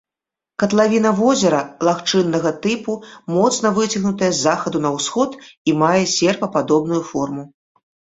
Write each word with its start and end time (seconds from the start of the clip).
Катлавіна 0.61 1.09
возера 1.17 1.57
лагчыннага 1.87 2.51
тыпу, 2.63 2.95
моцна 3.35 3.67
выцягнутая 3.75 4.31
з 4.39 4.47
захаду 4.47 4.81
на 4.87 4.93
ўсход 4.95 5.37
і 5.73 5.77
мае 5.83 5.91
серпападобную 6.15 7.03
форму. 7.11 7.43